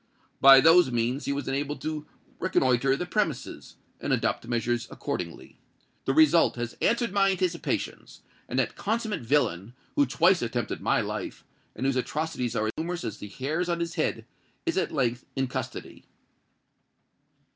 [0.39, 2.07] By those means he was enabled to
[2.39, 5.59] reconnoitre the premises, and adopt measures accordingly.
[6.05, 11.43] The result has answered my anticipations; and that consummate villain, who twice attempted my life,
[11.75, 14.25] and whose atrocities are numerous as the hairs on his head,
[14.65, 16.05] is at length in custody."